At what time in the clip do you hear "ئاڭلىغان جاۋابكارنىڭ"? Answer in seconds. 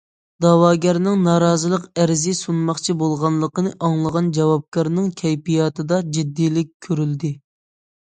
3.77-5.15